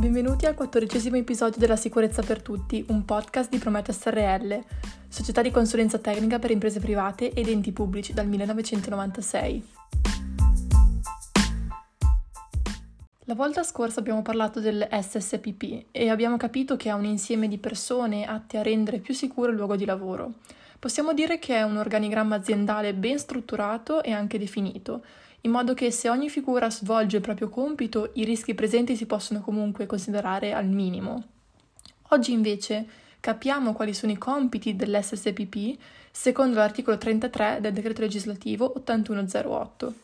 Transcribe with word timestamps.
Benvenuti 0.00 0.46
al 0.46 0.54
quattordicesimo 0.54 1.16
episodio 1.16 1.60
della 1.60 1.76
Sicurezza 1.76 2.22
per 2.22 2.40
Tutti, 2.40 2.82
un 2.88 3.04
podcast 3.04 3.50
di 3.50 3.58
Prometheus 3.58 3.98
SRL, 3.98 4.64
società 5.06 5.42
di 5.42 5.50
consulenza 5.50 5.98
tecnica 5.98 6.38
per 6.38 6.50
imprese 6.50 6.80
private 6.80 7.34
ed 7.34 7.48
enti 7.48 7.70
pubblici 7.70 8.14
dal 8.14 8.26
1996. 8.26 9.68
La 13.26 13.34
volta 13.34 13.62
scorsa 13.62 14.00
abbiamo 14.00 14.22
parlato 14.22 14.58
del 14.58 14.88
SSPP 14.90 15.88
e 15.90 16.08
abbiamo 16.08 16.38
capito 16.38 16.76
che 16.76 16.88
è 16.88 16.92
un 16.92 17.04
insieme 17.04 17.46
di 17.46 17.58
persone 17.58 18.24
atte 18.24 18.56
a 18.56 18.62
rendere 18.62 19.00
più 19.00 19.12
sicuro 19.12 19.50
il 19.50 19.58
luogo 19.58 19.76
di 19.76 19.84
lavoro. 19.84 20.32
Possiamo 20.78 21.12
dire 21.12 21.38
che 21.38 21.56
è 21.56 21.62
un 21.62 21.76
organigramma 21.76 22.36
aziendale 22.36 22.94
ben 22.94 23.18
strutturato 23.18 24.02
e 24.02 24.12
anche 24.12 24.38
definito, 24.38 25.04
in 25.42 25.50
modo 25.50 25.72
che 25.72 25.90
se 25.90 26.10
ogni 26.10 26.28
figura 26.28 26.70
svolge 26.70 27.16
il 27.16 27.22
proprio 27.22 27.48
compito, 27.48 28.10
i 28.14 28.24
rischi 28.24 28.54
presenti 28.54 28.94
si 28.94 29.06
possono 29.06 29.40
comunque 29.40 29.86
considerare 29.86 30.52
al 30.52 30.66
minimo. 30.66 31.24
Oggi 32.08 32.32
invece 32.32 32.86
capiamo 33.20 33.72
quali 33.72 33.94
sono 33.94 34.12
i 34.12 34.18
compiti 34.18 34.76
dell'SSPP 34.76 35.78
secondo 36.10 36.56
l'articolo 36.56 36.98
33 36.98 37.58
del 37.60 37.72
decreto 37.72 38.02
legislativo 38.02 38.72
8108. 38.76 39.94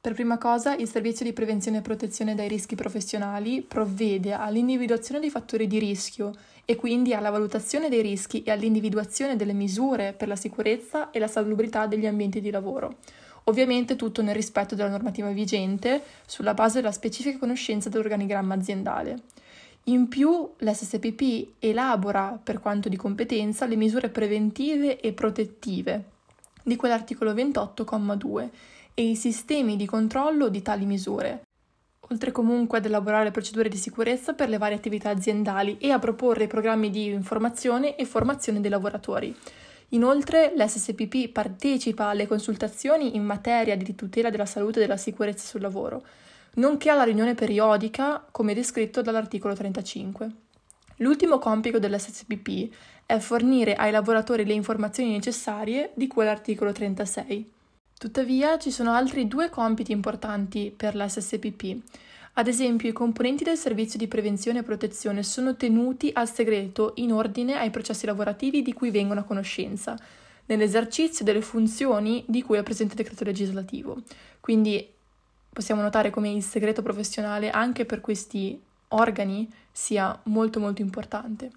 Per 0.00 0.14
prima 0.14 0.38
cosa, 0.38 0.74
il 0.76 0.88
Servizio 0.88 1.24
di 1.24 1.32
Prevenzione 1.32 1.78
e 1.78 1.82
Protezione 1.82 2.34
dai 2.34 2.48
rischi 2.48 2.76
professionali 2.76 3.60
provvede 3.60 4.32
all'individuazione 4.32 5.20
dei 5.20 5.30
fattori 5.30 5.66
di 5.66 5.80
rischio 5.80 6.32
e 6.64 6.76
quindi 6.76 7.12
alla 7.12 7.30
valutazione 7.30 7.88
dei 7.88 8.02
rischi 8.02 8.44
e 8.44 8.52
all'individuazione 8.52 9.36
delle 9.36 9.52
misure 9.52 10.14
per 10.14 10.28
la 10.28 10.36
sicurezza 10.36 11.10
e 11.10 11.18
la 11.18 11.26
salubrità 11.26 11.86
degli 11.86 12.06
ambienti 12.06 12.40
di 12.40 12.50
lavoro 12.50 12.98
Ovviamente 13.48 13.94
tutto 13.94 14.22
nel 14.22 14.34
rispetto 14.34 14.74
della 14.74 14.88
normativa 14.88 15.30
vigente, 15.30 16.02
sulla 16.26 16.52
base 16.52 16.80
della 16.80 16.90
specifica 16.90 17.38
conoscenza 17.38 17.88
dell'organigramma 17.88 18.54
aziendale. 18.54 19.20
In 19.84 20.08
più, 20.08 20.50
l'SSPP 20.58 21.54
elabora, 21.60 22.40
per 22.42 22.58
quanto 22.58 22.88
di 22.88 22.96
competenza, 22.96 23.66
le 23.66 23.76
misure 23.76 24.08
preventive 24.08 24.98
e 24.98 25.12
protettive 25.12 26.04
di 26.64 26.74
quell'articolo 26.74 27.32
28,2 27.32 28.48
e 28.94 29.10
i 29.10 29.14
sistemi 29.14 29.76
di 29.76 29.86
controllo 29.86 30.48
di 30.48 30.60
tali 30.62 30.84
misure, 30.84 31.42
oltre 32.08 32.32
comunque 32.32 32.78
ad 32.78 32.86
elaborare 32.86 33.30
procedure 33.30 33.68
di 33.68 33.76
sicurezza 33.76 34.32
per 34.32 34.48
le 34.48 34.58
varie 34.58 34.76
attività 34.76 35.10
aziendali 35.10 35.78
e 35.78 35.92
a 35.92 36.00
proporre 36.00 36.48
programmi 36.48 36.90
di 36.90 37.06
informazione 37.06 37.94
e 37.94 38.04
formazione 38.06 38.60
dei 38.60 38.70
lavoratori. 38.70 39.36
Inoltre 39.90 40.52
l'SSPP 40.56 41.28
partecipa 41.30 42.06
alle 42.06 42.26
consultazioni 42.26 43.14
in 43.14 43.24
materia 43.24 43.76
di 43.76 43.94
tutela 43.94 44.30
della 44.30 44.46
salute 44.46 44.78
e 44.78 44.82
della 44.82 44.96
sicurezza 44.96 45.46
sul 45.46 45.60
lavoro, 45.60 46.04
nonché 46.54 46.90
alla 46.90 47.04
riunione 47.04 47.34
periodica 47.34 48.26
come 48.30 48.54
descritto 48.54 49.02
dall'articolo 49.02 49.54
35. 49.54 50.30
L'ultimo 50.96 51.38
compito 51.38 51.78
dell'SSPP 51.78 52.72
è 53.06 53.18
fornire 53.18 53.74
ai 53.74 53.92
lavoratori 53.92 54.44
le 54.44 54.54
informazioni 54.54 55.10
necessarie 55.10 55.92
di 55.94 56.06
cui 56.06 56.22
all'articolo 56.22 56.72
36. 56.72 57.52
Tuttavia 57.98 58.58
ci 58.58 58.70
sono 58.70 58.92
altri 58.92 59.28
due 59.28 59.48
compiti 59.48 59.92
importanti 59.92 60.72
per 60.74 60.96
l'SSPP, 60.96 61.78
ad 62.38 62.48
esempio, 62.48 62.90
i 62.90 62.92
componenti 62.92 63.44
del 63.44 63.56
servizio 63.56 63.98
di 63.98 64.08
prevenzione 64.08 64.58
e 64.58 64.62
protezione 64.62 65.22
sono 65.22 65.56
tenuti 65.56 66.10
al 66.12 66.30
segreto 66.30 66.92
in 66.96 67.12
ordine 67.12 67.54
ai 67.54 67.70
processi 67.70 68.04
lavorativi 68.04 68.60
di 68.60 68.74
cui 68.74 68.90
vengono 68.90 69.20
a 69.20 69.24
conoscenza, 69.24 69.98
nell'esercizio 70.44 71.24
delle 71.24 71.40
funzioni 71.40 72.24
di 72.28 72.42
cui 72.42 72.58
è 72.58 72.62
presente 72.62 72.92
il 72.92 72.98
decreto 73.00 73.24
legislativo. 73.24 74.02
Quindi 74.38 74.86
possiamo 75.50 75.80
notare 75.80 76.10
come 76.10 76.30
il 76.30 76.42
segreto 76.42 76.82
professionale 76.82 77.48
anche 77.48 77.86
per 77.86 78.02
questi 78.02 78.60
organi 78.88 79.50
sia 79.72 80.20
molto 80.24 80.60
molto 80.60 80.82
importante. 80.82 81.50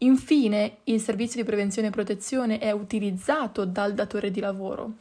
Infine, 0.00 0.80
il 0.84 1.00
servizio 1.00 1.40
di 1.40 1.46
prevenzione 1.46 1.88
e 1.88 1.92
protezione 1.92 2.58
è 2.58 2.72
utilizzato 2.72 3.64
dal 3.64 3.94
datore 3.94 4.30
di 4.30 4.40
lavoro. 4.40 4.96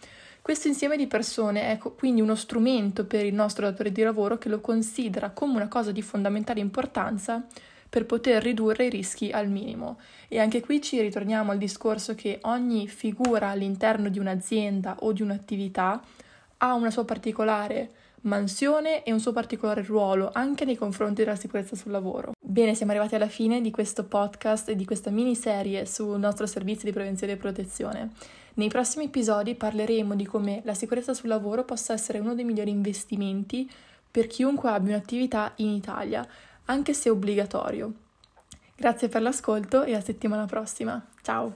Questo 0.45 0.67
insieme 0.67 0.95
di 0.95 1.07
persone 1.07 1.71
è 1.71 1.79
quindi 1.79 2.21
uno 2.21 2.35
strumento 2.35 3.07
per 3.07 3.25
il 3.25 3.33
nostro 3.33 3.65
datore 3.67 3.91
di 3.91 4.03
lavoro 4.03 4.37
che 4.37 4.47
lo 4.47 4.61
considera 4.61 5.31
come 5.31 5.55
una 5.55 5.67
cosa 5.67 5.91
di 5.91 6.03
fondamentale 6.03 6.59
importanza 6.59 7.43
per 7.89 8.05
poter 8.05 8.43
ridurre 8.43 8.85
i 8.85 8.89
rischi 8.91 9.31
al 9.31 9.49
minimo. 9.49 9.97
E 10.27 10.37
anche 10.37 10.61
qui 10.61 10.83
ci 10.83 11.01
ritorniamo 11.01 11.51
al 11.51 11.57
discorso 11.57 12.13
che 12.13 12.37
ogni 12.43 12.87
figura 12.87 13.49
all'interno 13.49 14.07
di 14.07 14.19
un'azienda 14.19 14.97
o 14.99 15.13
di 15.13 15.23
un'attività 15.23 15.99
ha 16.57 16.73
una 16.75 16.91
sua 16.91 17.05
particolare 17.05 17.89
mansione 18.21 19.01
e 19.01 19.11
un 19.11 19.19
suo 19.19 19.31
particolare 19.31 19.81
ruolo 19.81 20.29
anche 20.31 20.63
nei 20.63 20.75
confronti 20.75 21.23
della 21.23 21.35
sicurezza 21.35 21.75
sul 21.75 21.89
lavoro. 21.89 22.34
Bene, 22.47 22.75
siamo 22.75 22.91
arrivati 22.91 23.15
alla 23.15 23.27
fine 23.27 23.59
di 23.59 23.71
questo 23.71 24.03
podcast 24.03 24.69
e 24.69 24.75
di 24.75 24.85
questa 24.85 25.09
miniserie 25.09 25.87
sul 25.87 26.19
nostro 26.19 26.45
servizio 26.45 26.85
di 26.85 26.93
prevenzione 26.93 27.33
e 27.33 27.37
protezione. 27.37 28.11
Nei 28.53 28.69
prossimi 28.69 29.05
episodi 29.05 29.55
parleremo 29.55 30.13
di 30.13 30.27
come 30.27 30.61
la 30.63 30.75
sicurezza 30.75 31.15
sul 31.15 31.29
lavoro 31.29 31.63
possa 31.63 31.93
essere 31.93 32.19
uno 32.19 32.35
dei 32.35 32.45
migliori 32.45 32.69
investimenti 32.69 33.67
per 34.11 34.27
chiunque 34.27 34.69
abbia 34.69 34.95
un'attività 34.95 35.53
in 35.55 35.69
Italia, 35.69 36.23
anche 36.65 36.93
se 36.93 37.09
obbligatorio. 37.09 37.91
Grazie 38.75 39.09
per 39.09 39.23
l'ascolto 39.23 39.83
e 39.83 39.95
a 39.95 40.01
settimana 40.01 40.45
prossima. 40.45 41.03
Ciao! 41.23 41.51